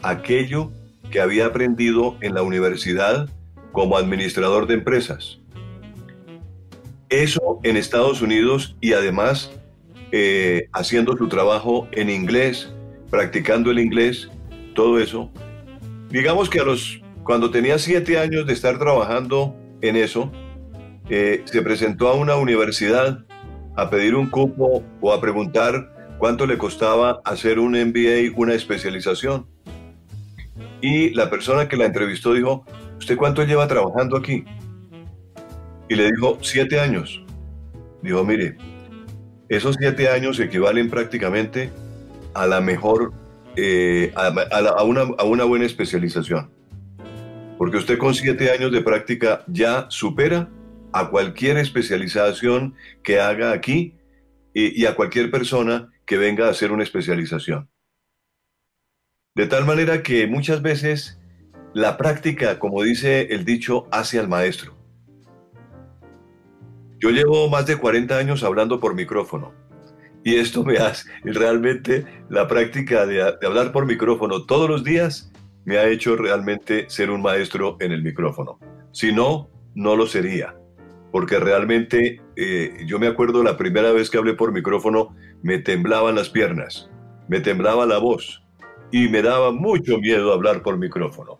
aquello 0.03 0.71
que 1.09 1.19
había 1.19 1.47
aprendido 1.47 2.17
en 2.21 2.35
la 2.35 2.43
universidad 2.43 3.27
como 3.71 3.97
administrador 3.97 4.67
de 4.67 4.75
empresas. 4.75 5.39
Eso 7.09 7.59
en 7.63 7.77
Estados 7.77 8.21
Unidos 8.21 8.75
y 8.79 8.93
además 8.93 9.51
eh, 10.11 10.67
haciendo 10.71 11.17
su 11.17 11.27
trabajo 11.29 11.87
en 11.93 12.11
inglés, 12.11 12.71
practicando 13.09 13.71
el 13.71 13.79
inglés, 13.79 14.29
todo 14.75 14.99
eso. 14.99 15.31
Digamos 16.11 16.47
que 16.47 16.59
a 16.59 16.63
los, 16.63 17.01
cuando 17.23 17.49
tenía 17.49 17.79
siete 17.79 18.19
años 18.19 18.45
de 18.45 18.53
estar 18.53 18.77
trabajando 18.77 19.55
en 19.81 19.95
eso, 19.95 20.31
se 21.07 21.61
presentó 21.61 22.07
a 22.09 22.15
una 22.15 22.35
universidad 22.35 23.25
a 23.75 23.89
pedir 23.89 24.15
un 24.15 24.29
cupo 24.29 24.83
o 25.01 25.13
a 25.13 25.21
preguntar 25.21 26.15
cuánto 26.17 26.45
le 26.45 26.57
costaba 26.57 27.21
hacer 27.25 27.59
un 27.59 27.73
MBA, 27.73 28.35
una 28.35 28.53
especialización. 28.53 29.47
Y 30.81 31.09
la 31.11 31.29
persona 31.29 31.67
que 31.67 31.77
la 31.77 31.85
entrevistó 31.85 32.33
dijo, 32.33 32.65
¿usted 32.97 33.17
cuánto 33.17 33.43
lleva 33.43 33.67
trabajando 33.67 34.17
aquí? 34.17 34.45
Y 35.89 35.95
le 35.95 36.11
dijo, 36.11 36.37
siete 36.41 36.79
años. 36.79 37.23
Dijo, 38.01 38.23
mire, 38.23 38.57
esos 39.49 39.75
siete 39.79 40.09
años 40.09 40.39
equivalen 40.39 40.89
prácticamente 40.89 41.69
a 42.33 42.47
la 42.47 42.61
mejor, 42.61 43.13
eh, 43.55 44.11
a, 44.15 44.83
una, 44.83 45.01
a 45.17 45.23
una 45.23 45.43
buena 45.43 45.65
especialización. 45.65 46.51
Porque 47.57 47.77
usted 47.77 47.97
con 47.97 48.13
siete 48.13 48.51
años 48.51 48.71
de 48.71 48.81
práctica 48.81 49.43
ya 49.47 49.85
supera 49.89 50.49
a 50.95 51.09
cualquier 51.09 51.57
especialización 51.57 52.73
que 53.03 53.19
haga 53.19 53.51
aquí 53.51 53.95
y, 54.53 54.85
a 54.85 54.95
cualquier 54.95 55.29
persona 55.29 55.91
que 56.05 56.17
venga 56.17 56.47
a 56.47 56.51
hacer 56.51 56.71
una 56.71 56.83
especialización. 56.83 57.69
De 59.35 59.45
tal 59.45 59.65
manera 59.65 60.03
que 60.03 60.25
muchas 60.25 60.61
veces 60.61 61.19
la 61.73 61.97
práctica, 61.97 62.59
como 62.59 62.81
dice 62.81 63.27
el 63.31 63.43
dicho, 63.43 63.89
hace 63.91 64.19
al 64.19 64.29
maestro. 64.29 64.77
Yo 66.99 67.09
llevo 67.09 67.49
más 67.49 67.65
de 67.65 67.75
40 67.75 68.17
años 68.17 68.41
hablando 68.41 68.79
por 68.79 68.95
micrófono 68.95 69.53
y 70.23 70.35
esto 70.37 70.63
me 70.63 70.77
hace, 70.77 71.09
realmente 71.25 72.05
la 72.29 72.47
práctica 72.47 73.05
de, 73.05 73.21
hablar 73.21 73.73
por 73.73 73.85
micrófono 73.85 74.45
todos 74.45 74.69
los 74.69 74.85
días 74.85 75.29
me 75.65 75.77
ha 75.77 75.89
hecho 75.89 76.15
realmente 76.15 76.89
ser 76.89 77.09
un 77.09 77.21
maestro 77.21 77.75
en 77.81 77.91
el 77.91 78.01
micrófono. 78.01 78.59
Si 78.93 79.11
no, 79.11 79.49
no 79.73 79.97
lo 79.97 80.07
sería, 80.07 80.55
porque 81.15 81.39
realmente 81.39 82.21
eh, 82.35 82.75
yo 82.85 82.99
me 82.99 83.07
acuerdo 83.07 83.41
la 83.41 83.55
primera 83.55 83.93
vez 83.93 84.09
que 84.09 84.17
hablé 84.17 84.33
por 84.33 84.51
micrófono, 84.51 85.15
me 85.43 85.59
temblaban 85.59 86.13
las 86.15 86.27
piernas, 86.27 86.89
me 87.29 87.39
temblaba 87.39 87.85
la 87.85 87.99
voz 87.99 88.43
y 88.91 89.07
me 89.07 89.21
daba 89.21 89.53
mucho 89.53 89.97
miedo 89.99 90.33
hablar 90.33 90.61
por 90.61 90.77
micrófono. 90.77 91.39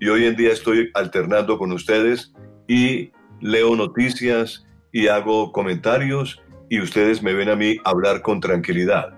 Y 0.00 0.08
hoy 0.08 0.26
en 0.26 0.34
día 0.34 0.50
estoy 0.50 0.90
alternando 0.94 1.56
con 1.56 1.70
ustedes 1.70 2.34
y 2.66 3.12
leo 3.40 3.76
noticias, 3.76 4.66
y 4.90 5.06
hago 5.06 5.52
comentarios 5.52 6.42
y 6.68 6.80
ustedes 6.80 7.22
me 7.22 7.32
ven 7.32 7.48
a 7.48 7.54
mí 7.54 7.76
hablar 7.84 8.22
con 8.22 8.40
tranquilidad. 8.40 9.10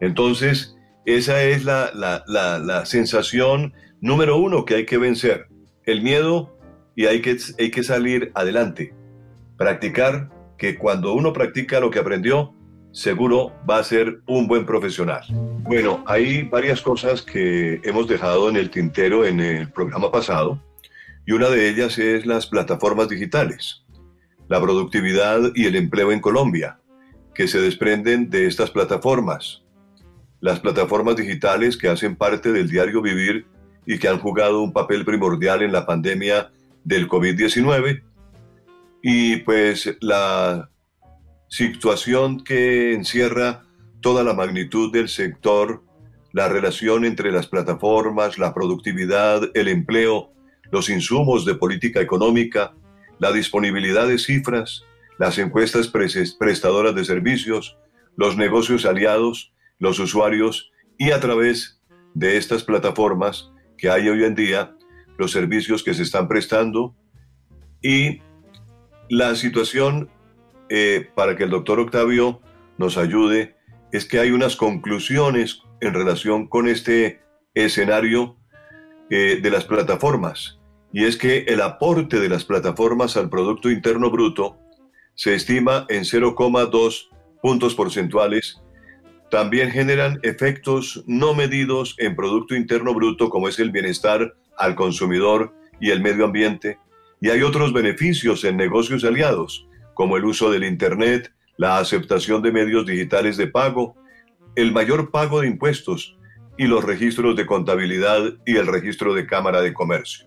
Entonces, 0.00 0.76
esa 1.06 1.40
es 1.40 1.64
la, 1.64 1.92
la, 1.94 2.84
sensación 2.84 3.74
número 4.00 4.38
uno 4.38 4.64
que 4.64 4.74
hay 4.74 4.86
que 4.86 4.98
vencer, 4.98 5.46
el 5.86 6.02
miedo 6.02 6.58
y 6.96 7.06
hay 7.06 7.22
que, 7.22 7.36
hay 7.60 7.70
que 7.70 7.84
salir 7.84 8.32
adelante. 8.34 8.92
Practicar, 9.56 10.30
que 10.58 10.76
cuando 10.76 11.14
uno 11.14 11.32
practica 11.32 11.80
lo 11.80 11.90
que 11.90 11.98
aprendió, 11.98 12.54
seguro 12.92 13.52
va 13.68 13.78
a 13.78 13.84
ser 13.84 14.20
un 14.26 14.46
buen 14.46 14.66
profesional. 14.66 15.22
Bueno, 15.62 16.04
hay 16.06 16.42
varias 16.42 16.80
cosas 16.80 17.22
que 17.22 17.80
hemos 17.84 18.06
dejado 18.08 18.48
en 18.48 18.56
el 18.56 18.70
tintero 18.70 19.24
en 19.24 19.40
el 19.40 19.70
programa 19.70 20.10
pasado 20.10 20.62
y 21.26 21.32
una 21.32 21.48
de 21.48 21.68
ellas 21.68 21.98
es 21.98 22.26
las 22.26 22.46
plataformas 22.46 23.08
digitales 23.08 23.84
la 24.48 24.60
productividad 24.60 25.52
y 25.54 25.66
el 25.66 25.76
empleo 25.76 26.12
en 26.12 26.20
Colombia, 26.20 26.78
que 27.34 27.48
se 27.48 27.60
desprenden 27.60 28.30
de 28.30 28.46
estas 28.46 28.70
plataformas. 28.70 29.62
Las 30.40 30.60
plataformas 30.60 31.16
digitales 31.16 31.76
que 31.76 31.88
hacen 31.88 32.16
parte 32.16 32.52
del 32.52 32.68
diario 32.68 33.00
vivir 33.00 33.46
y 33.86 33.98
que 33.98 34.08
han 34.08 34.18
jugado 34.18 34.62
un 34.62 34.72
papel 34.72 35.04
primordial 35.04 35.62
en 35.62 35.72
la 35.72 35.86
pandemia 35.86 36.50
del 36.84 37.08
COVID-19. 37.08 38.02
Y 39.06 39.36
pues 39.36 39.98
la 40.00 40.70
situación 41.50 42.42
que 42.42 42.94
encierra 42.94 43.66
toda 44.00 44.24
la 44.24 44.32
magnitud 44.32 44.90
del 44.90 45.10
sector, 45.10 45.84
la 46.32 46.48
relación 46.48 47.04
entre 47.04 47.30
las 47.30 47.46
plataformas, 47.46 48.38
la 48.38 48.54
productividad, 48.54 49.42
el 49.52 49.68
empleo, 49.68 50.32
los 50.72 50.88
insumos 50.88 51.44
de 51.44 51.54
política 51.54 52.00
económica, 52.00 52.72
la 53.18 53.30
disponibilidad 53.30 54.08
de 54.08 54.16
cifras, 54.16 54.84
las 55.18 55.36
encuestas 55.36 55.88
prestadoras 55.88 56.94
de 56.94 57.04
servicios, 57.04 57.76
los 58.16 58.38
negocios 58.38 58.86
aliados, 58.86 59.52
los 59.78 59.98
usuarios 59.98 60.72
y 60.96 61.10
a 61.10 61.20
través 61.20 61.78
de 62.14 62.38
estas 62.38 62.64
plataformas 62.64 63.52
que 63.76 63.90
hay 63.90 64.08
hoy 64.08 64.24
en 64.24 64.34
día, 64.34 64.74
los 65.18 65.30
servicios 65.30 65.84
que 65.84 65.92
se 65.92 66.04
están 66.04 66.26
prestando 66.26 66.96
y 67.82 68.22
la 69.08 69.34
situación 69.34 70.10
eh, 70.68 71.08
para 71.14 71.36
que 71.36 71.44
el 71.44 71.50
doctor 71.50 71.80
Octavio 71.80 72.40
nos 72.78 72.96
ayude 72.96 73.56
es 73.92 74.06
que 74.06 74.18
hay 74.18 74.30
unas 74.30 74.56
conclusiones 74.56 75.62
en 75.80 75.94
relación 75.94 76.48
con 76.48 76.68
este 76.68 77.20
escenario 77.54 78.36
eh, 79.10 79.38
de 79.42 79.50
las 79.50 79.64
plataformas 79.64 80.58
y 80.94 81.04
es 81.04 81.16
que 81.16 81.38
el 81.48 81.60
aporte 81.60 82.20
de 82.20 82.28
las 82.28 82.44
plataformas 82.44 83.16
al 83.16 83.28
Producto 83.28 83.68
Interno 83.68 84.10
Bruto 84.10 84.56
se 85.16 85.34
estima 85.34 85.86
en 85.88 86.04
0,2 86.04 87.08
puntos 87.42 87.74
porcentuales. 87.74 88.62
También 89.28 89.72
generan 89.72 90.20
efectos 90.22 91.02
no 91.08 91.34
medidos 91.34 91.96
en 91.98 92.14
Producto 92.14 92.54
Interno 92.54 92.94
Bruto 92.94 93.28
como 93.28 93.48
es 93.48 93.58
el 93.58 93.72
bienestar 93.72 94.34
al 94.56 94.76
consumidor 94.76 95.52
y 95.80 95.90
el 95.90 96.00
medio 96.00 96.26
ambiente. 96.26 96.78
Y 97.24 97.30
hay 97.30 97.40
otros 97.40 97.72
beneficios 97.72 98.44
en 98.44 98.58
negocios 98.58 99.02
aliados, 99.02 99.66
como 99.94 100.18
el 100.18 100.26
uso 100.26 100.50
del 100.50 100.62
Internet, 100.62 101.32
la 101.56 101.78
aceptación 101.78 102.42
de 102.42 102.52
medios 102.52 102.84
digitales 102.84 103.38
de 103.38 103.46
pago, 103.46 103.96
el 104.56 104.72
mayor 104.72 105.10
pago 105.10 105.40
de 105.40 105.46
impuestos 105.46 106.18
y 106.58 106.66
los 106.66 106.84
registros 106.84 107.34
de 107.34 107.46
contabilidad 107.46 108.34
y 108.44 108.58
el 108.58 108.66
registro 108.66 109.14
de 109.14 109.26
Cámara 109.26 109.62
de 109.62 109.72
Comercio. 109.72 110.26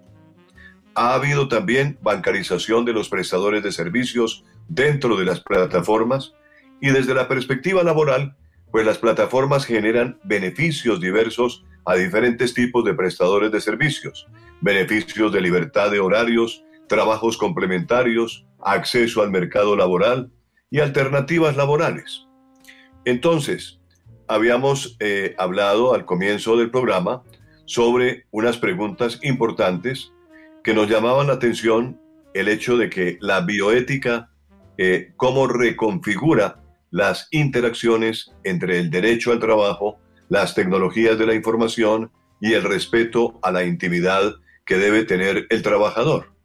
Ha 0.95 1.13
habido 1.13 1.47
también 1.47 1.99
bancarización 2.01 2.83
de 2.83 2.93
los 2.93 3.09
prestadores 3.09 3.61
de 3.61 3.71
servicios 3.71 4.43
dentro 4.67 5.17
de 5.17 5.25
las 5.25 5.41
plataformas 5.41 6.33
y 6.81 6.89
desde 6.89 7.13
la 7.13 7.27
perspectiva 7.27 7.83
laboral, 7.83 8.35
pues 8.71 8.87
las 8.87 8.97
plataformas 8.97 9.67
generan 9.67 10.17
beneficios 10.23 10.99
diversos 10.99 11.63
a 11.85 11.93
diferentes 11.93 12.55
tipos 12.55 12.83
de 12.83 12.95
prestadores 12.95 13.51
de 13.51 13.61
servicios, 13.61 14.27
beneficios 14.61 15.31
de 15.31 15.41
libertad 15.41 15.91
de 15.91 15.99
horarios, 15.99 16.63
trabajos 16.87 17.37
complementarios, 17.37 18.45
acceso 18.59 19.21
al 19.21 19.31
mercado 19.31 19.75
laboral 19.75 20.31
y 20.69 20.79
alternativas 20.79 21.55
laborales. 21.55 22.25
Entonces, 23.05 23.79
habíamos 24.27 24.97
eh, 24.99 25.35
hablado 25.37 25.93
al 25.93 26.05
comienzo 26.05 26.57
del 26.57 26.71
programa 26.71 27.23
sobre 27.65 28.25
unas 28.31 28.57
preguntas 28.57 29.19
importantes 29.23 30.11
que 30.63 30.73
nos 30.73 30.89
llamaban 30.89 31.27
la 31.27 31.33
atención 31.33 31.99
el 32.33 32.47
hecho 32.47 32.77
de 32.77 32.89
que 32.89 33.17
la 33.21 33.41
bioética, 33.41 34.29
eh, 34.77 35.13
cómo 35.15 35.47
reconfigura 35.47 36.61
las 36.91 37.27
interacciones 37.31 38.31
entre 38.43 38.79
el 38.79 38.89
derecho 38.89 39.31
al 39.31 39.39
trabajo, 39.39 39.99
las 40.29 40.55
tecnologías 40.55 41.17
de 41.17 41.25
la 41.25 41.33
información 41.33 42.11
y 42.41 42.53
el 42.53 42.63
respeto 42.63 43.39
a 43.41 43.51
la 43.51 43.63
intimidad 43.63 44.35
que 44.65 44.77
debe 44.77 45.03
tener 45.03 45.47
el 45.49 45.61
trabajador. 45.61 46.36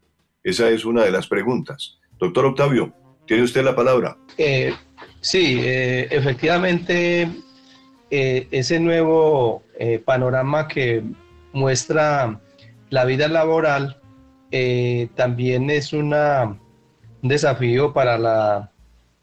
Esa 0.43 0.69
es 0.69 0.85
una 0.85 1.03
de 1.03 1.11
las 1.11 1.27
preguntas. 1.27 1.97
Doctor 2.19 2.45
Octavio, 2.45 2.93
tiene 3.25 3.43
usted 3.43 3.63
la 3.63 3.75
palabra. 3.75 4.17
Eh, 4.37 4.73
sí, 5.21 5.59
eh, 5.61 6.07
efectivamente, 6.11 7.29
eh, 8.11 8.47
ese 8.51 8.79
nuevo 8.79 9.63
panorama 10.05 10.67
que 10.67 11.03
muestra 11.51 12.39
la 12.89 13.05
vida 13.05 13.27
laboral 13.27 13.99
también 15.15 15.69
es 15.69 15.91
una, 15.93 16.57
un 17.21 17.29
desafío 17.29 17.91
para 17.91 18.17
la, 18.17 18.71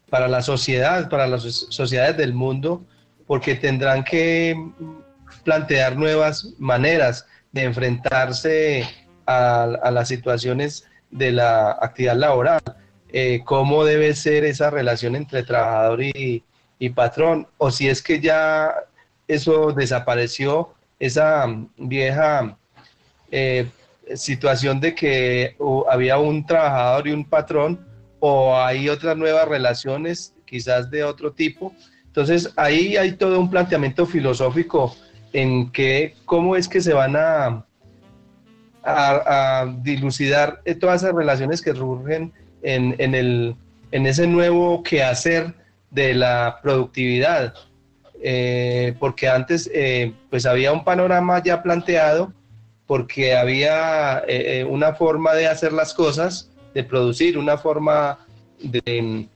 para 0.09 0.27
la 0.27 0.41
sociedad, 0.41 1.09
para 1.09 1.25
las 1.25 1.41
sociedades 1.41 2.17
del 2.17 2.33
mundo, 2.33 2.85
porque 3.25 3.55
tendrán 3.55 4.03
que 4.03 4.55
plantear 5.45 5.95
nuevas 5.95 6.53
maneras 6.59 7.25
de 7.53 7.63
enfrentarse 7.63 8.85
a, 9.25 9.89
las 9.91 10.09
situaciones 10.09 10.85
de 11.11 11.31
la 11.31 11.71
actividad 11.71 12.15
laboral, 12.15 12.61
eh, 13.09 13.41
cómo 13.45 13.83
debe 13.83 14.15
ser 14.15 14.45
esa 14.45 14.69
relación 14.69 15.15
entre 15.15 15.43
trabajador 15.43 16.01
y, 16.03 16.43
patrón, 16.95 17.47
o 17.57 17.69
si 17.69 17.87
es 17.87 18.01
que 18.01 18.19
ya 18.19 18.73
eso 19.27 19.71
desapareció, 19.71 20.73
esa 20.99 21.45
vieja 21.77 22.57
eh, 23.29 23.67
situación 24.15 24.79
de 24.79 24.95
que 24.95 25.55
había 25.89 26.17
un 26.17 26.45
trabajador 26.45 27.07
y 27.07 27.11
un 27.11 27.25
patrón, 27.25 27.85
o 28.19 28.55
hay 28.55 28.89
otras 28.89 29.17
nuevas 29.17 29.47
relaciones, 29.47 30.33
quizás 30.45 30.89
de 30.89 31.03
otro 31.03 31.31
tipo. 31.31 31.73
Entonces 32.05 32.51
ahí 32.55 32.97
hay 32.97 33.13
todo 33.13 33.39
un 33.39 33.49
planteamiento 33.49 34.05
filosófico 34.05 34.95
en 35.33 35.71
que 35.71 36.15
cómo 36.25 36.55
es 36.55 36.67
que 36.67 36.81
se 36.81 36.93
van 36.93 37.15
a, 37.15 37.65
a, 38.83 39.73
dilucidar 39.81 40.61
todas 40.79 41.03
esas 41.03 41.15
relaciones 41.15 41.61
que 41.61 41.73
surgen 41.73 42.33
en, 42.63 42.95
en, 42.97 43.15
el, 43.15 43.55
en 43.91 44.05
ese 44.05 44.27
nuevo 44.27 44.83
quehacer 44.83 45.53
de 45.89 46.13
la 46.13 46.59
productividad. 46.61 47.53
Eh, 48.23 48.95
porque 48.99 49.27
antes 49.27 49.69
eh, 49.73 50.13
pues 50.29 50.45
había 50.45 50.71
un 50.71 50.83
panorama 50.83 51.41
ya 51.43 51.63
planteado, 51.63 52.31
porque 52.85 53.35
había 53.35 54.23
eh, 54.27 54.63
una 54.63 54.93
forma 54.93 55.33
de 55.33 55.47
hacer 55.47 55.73
las 55.73 55.93
cosas, 55.93 56.51
de 56.73 56.83
producir, 56.83 57.37
una 57.37 57.57
forma 57.57 58.19
de, 58.61 59.27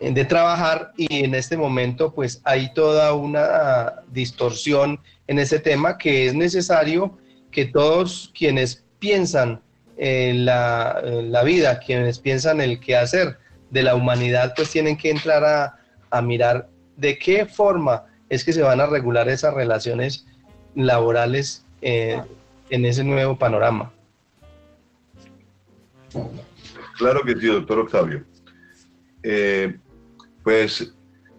de 0.00 0.24
trabajar 0.24 0.92
y 0.96 1.24
en 1.24 1.34
este 1.34 1.56
momento 1.56 2.12
pues 2.12 2.40
hay 2.44 2.72
toda 2.74 3.14
una 3.14 4.02
distorsión 4.08 5.00
en 5.26 5.38
ese 5.38 5.58
tema 5.58 5.96
que 5.96 6.26
es 6.26 6.34
necesario 6.34 7.16
que 7.56 7.64
todos 7.64 8.30
quienes 8.36 8.84
piensan 8.98 9.62
en 9.96 10.44
la, 10.44 11.42
vida, 11.42 11.78
quienes 11.78 12.18
piensan 12.18 12.60
el 12.60 12.78
qué 12.80 12.96
hacer 12.98 13.38
de 13.70 13.82
la 13.82 13.94
humanidad 13.94 14.52
pues 14.54 14.70
tienen 14.70 14.98
que 14.98 15.08
entrar 15.08 15.42
a, 16.10 16.20
mirar 16.20 16.68
de 16.98 17.18
qué 17.18 17.46
forma 17.46 18.04
es 18.28 18.44
que 18.44 18.52
se 18.52 18.60
van 18.60 18.78
a 18.82 18.86
regular 18.86 19.26
esas 19.30 19.54
relaciones 19.54 20.26
laborales 20.74 21.64
eh, 21.80 22.20
en 22.68 22.84
ese 22.84 23.02
nuevo 23.02 23.38
panorama. 23.38 23.90
Claro 26.98 27.22
que 27.22 27.36
sí, 27.36 27.46
doctor 27.46 27.78
Octavio. 27.78 28.22
Eh, 29.22 29.78
pues 30.42 30.92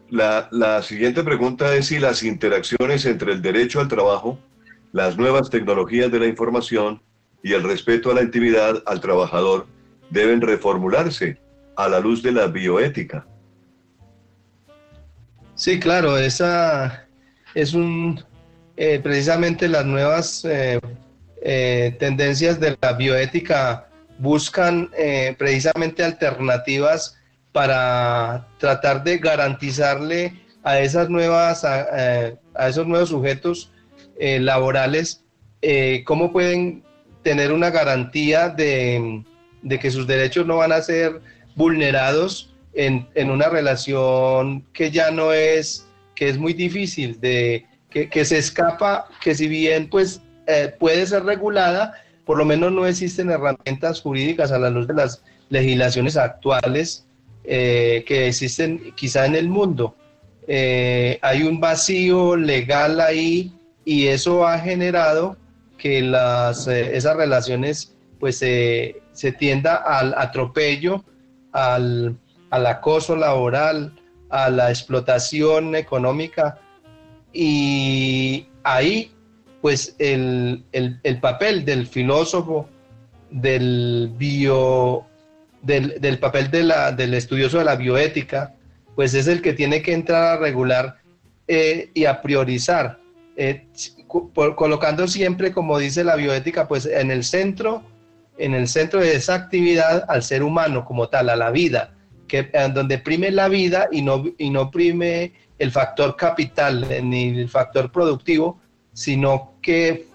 la, 0.10 0.82
siguiente 0.82 1.24
pregunta 1.24 1.76
es 1.76 1.88
si 1.88 2.00
las 2.00 2.24
interacciones 2.24 3.06
entre 3.06 3.34
el 3.34 3.42
derecho 3.44 3.80
al 3.80 3.88
trabajo, 3.88 4.40
las 4.92 5.18
nuevas 5.18 5.50
tecnologías 5.50 6.12
de 6.12 6.20
la 6.20 6.28
información 6.28 7.02
y 7.44 7.54
el 7.54 7.64
respeto 7.64 8.12
a 8.12 8.16
la 8.16 8.24
intimidad 8.24 8.82
al 8.86 9.00
trabajador 9.00 9.68
deben 10.10 10.42
reformularse 10.42 11.38
a 11.76 11.88
la 11.88 12.00
luz 12.00 12.24
de 12.24 12.32
la 12.32 12.48
bioética. 12.48 13.26
Sí, 15.56 15.80
claro, 15.80 16.18
esa 16.18 17.08
es 17.56 17.74
un 17.74 18.24
eh, 18.78 19.00
precisamente 19.02 19.68
las 19.68 19.86
nuevas 19.86 20.46
eh, 20.46 20.80
eh, 21.42 21.96
tendencias 22.00 22.60
de 22.60 22.78
la 22.80 22.94
bioética 22.94 23.88
buscan 24.20 24.90
precisamente 25.38 26.04
alternativas 26.04 27.18
para 27.52 28.48
tratar 28.58 29.04
de 29.04 29.20
garantizarle 29.20 30.34
a 30.64 30.80
esas 30.80 31.08
nuevas 31.08 31.64
a, 31.64 32.34
esos 32.68 32.88
nuevos 32.88 33.10
sujetos 33.10 33.72
eh, 34.20 34.40
laborales 34.40 35.24
eh, 35.62 36.04
cómo 36.06 36.32
pueden 36.32 36.84
tener 37.24 37.52
una 37.52 37.70
garantía 37.70 38.50
de, 38.50 39.24
que 39.80 39.92
sus 39.92 40.08
derechos 40.08 40.46
no 40.46 40.58
van 40.58 40.72
a 40.72 40.82
ser 40.82 41.22
vulnerados 41.56 42.54
en, 42.74 43.08
una 43.30 43.50
relación 43.50 44.64
que 44.74 44.92
ya 44.92 45.12
no 45.12 45.34
es 45.34 45.88
que 46.16 46.30
es 46.30 46.38
muy 46.38 46.54
difícil 46.54 47.20
de 47.20 47.66
que, 47.90 48.26
se 48.26 48.38
escapa 48.38 49.08
que 49.22 49.34
si 49.34 49.48
bien 49.48 49.90
pues 49.90 50.22
eh, 50.46 50.74
puede 50.80 51.06
ser 51.06 51.24
regulada 51.24 51.94
por 52.26 52.38
lo 52.38 52.46
menos 52.46 52.72
no 52.72 52.86
existen 52.86 53.30
herramientas 53.30 54.02
jurídicas 54.02 54.52
a 54.52 54.60
la 54.60 54.70
luz 54.70 54.88
de 54.88 54.94
las 54.94 55.24
legislaciones 55.50 56.18
actuales 56.18 57.06
que 57.44 58.28
existen 58.28 58.94
quizá 58.96 59.26
en 59.26 59.36
el 59.36 59.48
mundo. 59.48 59.96
Hay 60.48 61.44
un 61.44 61.60
vacío 61.60 62.36
legal 62.36 63.00
ahí 63.00 63.57
y 63.88 64.08
eso 64.08 64.46
ha 64.46 64.60
generado 64.60 65.38
que 65.78 66.02
las, 66.02 66.68
eh, 66.68 66.98
esas 66.98 67.16
relaciones 67.16 67.96
pues 68.20 68.38
se 68.38 69.32
tienda 69.40 69.76
al 69.76 70.14
atropello, 70.18 71.06
al, 71.54 72.18
acoso 72.52 73.16
laboral, 73.16 73.94
a 74.30 74.50
la 74.50 74.72
explotación 74.72 75.76
económica. 75.76 76.60
Y 77.32 78.48
ahí 78.64 79.12
pues 79.62 79.96
el, 80.00 80.66
el 80.74 81.20
papel 81.22 81.64
del 81.64 81.88
filósofo, 81.88 82.68
del 83.30 84.12
bio 84.18 85.06
del, 85.62 86.20
papel 86.20 86.52
de 86.52 86.64
la, 86.64 86.92
del 86.92 87.14
estudioso 87.14 87.60
de 87.60 87.66
la 87.66 87.76
bioética, 87.76 88.54
pues 88.96 89.14
es 89.14 89.28
el 89.28 89.42
que 89.42 89.54
tiene 89.54 89.82
que 89.82 89.94
entrar 89.94 90.24
a 90.24 90.38
regular 90.38 90.98
eh, 91.48 91.92
y 91.94 92.06
a 92.06 92.22
priorizar, 92.22 93.00
eh, 93.40 93.68
colocando 94.56 95.08
siempre, 95.08 95.52
como 95.52 95.78
dice 95.78 96.04
la 96.04 96.16
bioética, 96.16 96.68
pues 96.68 96.88
en 96.88 97.12
el 97.12 97.24
centro, 97.24 97.84
en 98.40 98.56
el 98.56 98.68
centro 98.68 99.00
de 99.00 99.16
esa 99.16 99.36
actividad 99.36 100.06
al 100.08 100.24
ser 100.24 100.42
humano 100.42 100.84
como 100.84 101.08
tal, 101.08 101.30
a 101.30 101.36
la 101.36 101.52
vida, 101.52 101.94
que 102.28 102.50
donde 102.74 102.98
prime 102.98 103.30
la 103.30 103.48
vida 103.48 103.90
y 103.92 104.02
no, 104.02 104.26
y 104.40 104.50
no 104.50 104.72
prime 104.72 105.34
el 105.60 105.72
factor 105.72 106.16
capital 106.16 106.88
ni 107.04 107.40
el 107.40 107.50
factor 107.50 107.92
productivo, 107.92 108.60
sino 108.94 109.54
que 109.62 110.08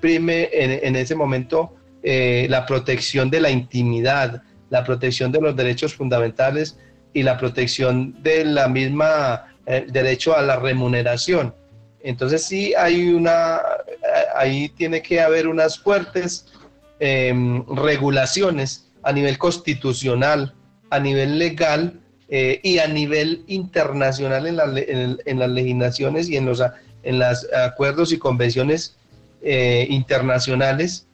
prime 0.00 0.48
en, 0.52 0.96
ese 0.96 1.14
momento 1.14 1.76
eh, 2.02 2.46
la 2.50 2.66
protección 2.66 3.30
de 3.30 3.40
la 3.40 3.50
intimidad, 3.50 4.42
la 4.70 4.82
protección 4.82 5.30
de 5.30 5.40
los 5.40 5.54
derechos 5.54 5.94
fundamentales 5.94 6.76
y 7.12 7.22
la 7.22 7.38
protección 7.38 8.20
de 8.22 8.44
la 8.44 8.66
misma 8.66 9.46
eh, 9.66 9.86
derecho 9.88 10.36
a 10.36 10.42
la 10.42 10.56
remuneración. 10.56 11.54
Entonces 12.04 12.44
sí 12.44 12.72
hay 12.74 13.12
una, 13.12 13.56
eh, 13.56 14.24
ahí 14.36 14.68
tiene 14.68 15.02
que 15.02 15.20
haber 15.20 15.48
unas 15.48 15.78
fuertes 15.78 16.46
em, 17.00 17.64
regulaciones 17.74 18.86
a 19.02 19.12
nivel 19.12 19.36
constitucional, 19.38 20.54
a 20.90 21.00
nivel 21.00 21.38
legal 21.38 22.00
eh, 22.28 22.60
y 22.62 22.78
a 22.78 22.86
nivel 22.86 23.42
internacional 23.48 24.46
en, 24.46 25.18
en, 25.26 25.38
las 25.40 25.50
legislaciones 25.50 26.28
y 26.28 26.36
en 26.36 26.46
los 26.46 26.62
en 27.02 27.20
acuerdos 27.22 28.12
y 28.12 28.18
convenciones 28.18 28.96
internacionales 29.42 31.06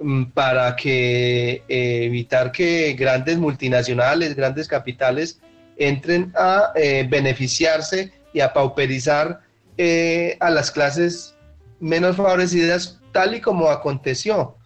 Mm, 0.00 0.26
para 0.26 0.76
que 0.76 1.64
eh, 1.68 2.04
evitar 2.04 2.52
que 2.52 2.92
grandes 2.92 3.36
multinacionales, 3.36 4.36
grandes 4.36 4.68
capitales 4.68 5.40
entren 5.76 6.32
a 6.36 6.70
eh, 6.76 7.04
beneficiarse 7.08 8.12
y 8.32 8.38
a 8.38 8.52
pauperizar 8.52 9.40
eh, 9.80 10.36
a 10.40 10.50
las 10.50 10.72
clases 10.72 11.36
menos 11.78 12.16
favorecidas, 12.16 13.00
tal 13.12 13.36
y 13.36 13.40
como 13.40 13.70
aconteció. 13.70 14.56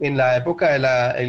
en 0.00 0.16
la 0.16 0.36
época 0.36 0.72
del 0.72 0.84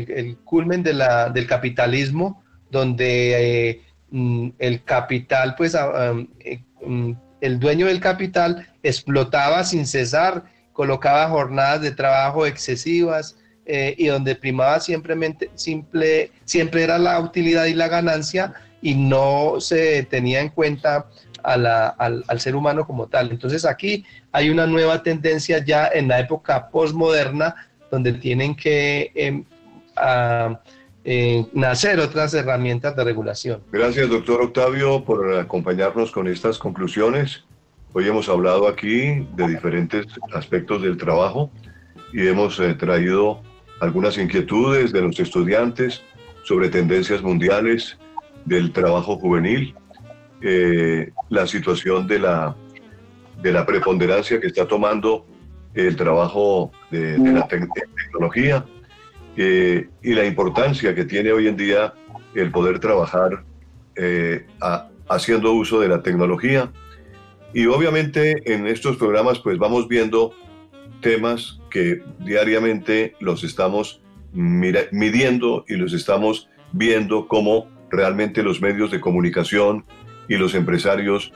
el 0.09 0.37
culmen 0.39 0.81
del 0.81 1.47
capitalismo, 1.47 2.43
donde 2.71 3.69
eh, 3.69 3.81
mm, 4.09 4.49
el 4.57 4.83
capital, 4.83 5.53
pues 5.55 5.75
eh, 5.75 6.63
mm, 6.83 7.11
el 7.39 7.59
dueño 7.59 7.85
del 7.85 7.99
capital 7.99 8.67
explotaba 8.81 9.63
sin 9.63 9.85
cesar, 9.85 10.43
colocaba 10.73 11.29
jornadas 11.29 11.81
de 11.81 11.91
trabajo 11.91 12.45
excesivas 12.45 13.37
y 13.67 14.07
donde 14.07 14.33
primaba 14.35 14.79
simplemente, 14.79 15.51
simple, 15.55 16.31
siempre 16.45 16.83
era 16.83 16.97
la 16.97 17.19
utilidad 17.19 17.65
y 17.65 17.73
la 17.73 17.89
ganancia 17.89 18.53
y 18.81 18.95
no 18.95 19.59
se 19.59 20.03
tenía 20.03 20.39
en 20.39 20.49
cuenta 20.49 21.07
al, 21.47 22.39
ser 22.39 22.55
humano 22.55 22.85
como 22.85 23.07
tal. 23.07 23.31
Entonces 23.31 23.65
aquí 23.65 24.05
hay 24.31 24.49
una 24.49 24.67
nueva 24.67 25.01
tendencia 25.01 25.63
ya 25.63 25.87
en 25.87 26.07
la 26.07 26.19
época 26.19 26.69
postmoderna 26.69 27.55
donde 27.89 28.13
tienen 28.13 28.55
que 28.55 29.11
em, 29.15 29.45
eh, 31.03 31.45
nacer 31.53 31.99
otras 31.99 32.33
herramientas 32.33 32.95
de 32.95 33.03
regulación. 33.03 33.61
Gracias, 33.71 34.09
doctor 34.09 34.41
Octavio, 34.41 35.05
por 35.05 35.35
acompañarnos 35.35 36.11
con 36.11 36.27
estas 36.27 36.57
conclusiones. 36.57 37.45
Hoy 37.93 38.07
hemos 38.07 38.27
hablado 38.27 38.67
aquí 38.67 39.25
de 39.35 39.47
diferentes 39.47 40.05
aspectos 40.33 40.81
del 40.81 40.97
trabajo 40.97 41.49
y 42.11 42.27
hemos 42.27 42.59
eh, 42.59 42.73
traído 42.73 43.41
algunas 43.79 44.17
inquietudes 44.17 44.91
de 44.91 45.01
los 45.01 45.19
estudiantes 45.19 46.01
sobre 46.43 46.69
tendencias 46.69 47.21
mundiales 47.21 47.97
del 48.45 48.71
trabajo 48.71 49.17
juvenil, 49.17 49.75
eh, 50.41 51.11
la 51.29 51.47
situación 51.47 52.07
de 52.07 52.19
la, 52.19 52.55
de 53.41 53.51
la 53.51 53.65
preponderancia 53.65 54.39
que 54.39 54.47
está 54.47 54.67
tomando 54.67 55.25
el 55.73 55.95
trabajo 55.95 56.71
de, 56.91 57.17
la 57.17 57.47
tecnología 57.47 58.65
eh, 59.35 59.87
y 60.01 60.13
la 60.13 60.25
importancia 60.25 60.95
que 60.95 61.05
tiene 61.05 61.31
hoy 61.31 61.47
en 61.47 61.57
día 61.57 61.93
el 62.33 62.51
poder 62.51 62.79
trabajar 62.79 63.43
eh, 63.95 64.45
haciendo 65.09 65.53
uso 65.53 65.79
de 65.79 65.87
la 65.87 66.01
tecnología. 66.01 66.71
Y 67.53 67.65
obviamente 67.65 68.53
en 68.53 68.67
estos 68.67 68.97
programas 68.97 69.39
pues 69.39 69.57
vamos 69.57 69.87
viendo 69.87 70.33
temas 71.01 71.59
que 71.69 72.01
diariamente 72.19 73.15
los 73.19 73.43
estamos 73.43 74.01
midiendo 74.33 75.65
y 75.67 75.75
los 75.75 75.93
estamos 75.93 76.49
viendo 76.73 77.27
cómo 77.27 77.69
realmente 77.89 78.43
los 78.43 78.61
medios 78.61 78.91
de 78.91 78.99
comunicación 78.99 79.85
y 80.27 80.35
los 80.37 80.55
empresarios 80.55 81.31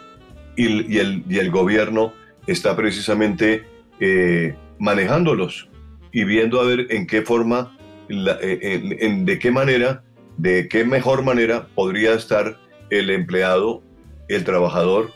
y, 0.56 0.98
el, 0.98 1.24
y 1.28 1.40
el, 1.40 1.50
gobierno 1.50 2.14
está 2.48 2.76
precisamente 2.76 3.64
eh, 4.00 4.56
manejándolos 4.80 5.70
y 6.12 6.24
viendo 6.24 6.60
a 6.60 6.66
ver 6.66 6.88
en 6.90 7.08
qué 7.08 7.22
forma, 7.22 7.78
eh, 8.10 8.98
en, 9.00 9.26
de 9.26 9.40
qué 9.40 9.52
manera, 9.52 10.04
de 10.38 10.68
qué 10.68 10.84
mejor 10.84 11.24
manera 11.24 11.68
podría 11.74 12.14
estar 12.14 12.60
el 12.90 13.10
empleado, 13.10 13.82
el 14.28 14.44
trabajador, 14.44 15.12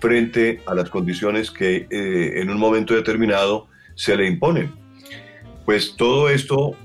frente 0.00 0.60
a 0.66 0.74
las 0.74 0.90
condiciones 0.90 1.50
que 1.50 1.86
eh, 1.88 2.40
en 2.40 2.50
un 2.50 2.58
momento 2.58 2.94
determinado 2.94 3.68
se 3.94 4.16
le 4.16 4.26
imponen. 4.26 4.72
Pues 5.64 5.96
todo 5.96 6.28
esto, 6.28 6.76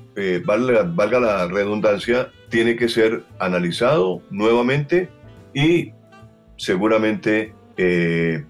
valga, 0.46 0.84
valga 0.84 1.20
la 1.20 1.48
redundancia, 1.48 2.32
tiene 2.50 2.76
que 2.76 2.90
ser 2.90 3.24
analizado 3.40 4.22
nuevamente 4.30 5.10
y 5.54 5.92
seguramente 6.58 7.54
eh, 7.78 8.44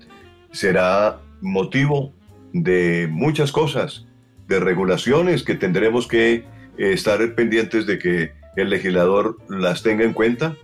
será 0.52 1.20
motivo 1.42 2.14
de 2.54 3.08
muchas 3.10 3.52
cosas, 3.52 4.08
de 4.48 4.60
regulaciones 4.60 5.44
que 5.44 5.56
tendremos 5.56 6.08
que 6.08 6.34
eh, 6.34 6.44
estar 6.78 7.36
pendientes 7.36 7.86
de 7.86 8.00
que 8.00 8.32
el 8.56 8.70
legislador 8.70 9.38
las 9.50 9.84
tenga 9.84 10.04
en 10.04 10.14
cuenta, 10.14 10.56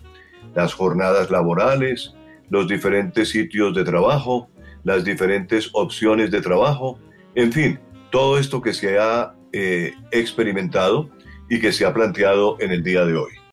las 0.56 0.74
jornadas 0.74 1.30
laborales, 1.30 2.16
los 2.50 2.68
diferentes 2.68 3.30
sitios 3.30 3.76
de 3.76 3.84
trabajo, 3.84 4.50
las 4.84 5.04
diferentes 5.04 5.70
opciones 5.74 6.32
de 6.32 6.42
trabajo, 6.42 7.00
en 7.36 7.52
fin, 7.52 7.80
todo 8.12 8.38
esto 8.38 8.62
que 8.62 8.74
se 8.74 9.00
ha 9.00 9.36
eh, 9.52 9.94
experimentado 10.12 11.10
y 11.50 11.60
que 11.60 11.72
se 11.72 11.86
ha 11.86 11.94
planteado 11.94 12.58
en 12.60 12.72
el 12.72 12.84
día 12.84 13.06
de 13.06 13.16
hoy. 13.16 13.34